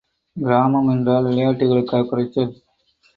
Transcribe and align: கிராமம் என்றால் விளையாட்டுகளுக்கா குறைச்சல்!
கிராமம் 0.37 0.87
என்றால் 0.87 1.23
விளையாட்டுகளுக்கா 1.23 1.99
குறைச்சல்! 2.01 2.51